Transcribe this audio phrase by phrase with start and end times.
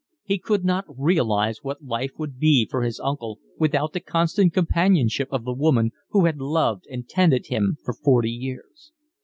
[0.23, 5.27] He could not realise what life would be for his uncle without the constant companionship
[5.31, 8.93] of the woman who had loved and tended him for forty years.